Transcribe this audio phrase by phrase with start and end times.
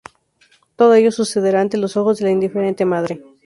[0.77, 3.21] Todo ello sucederá ante los ojos de la indiferente madre.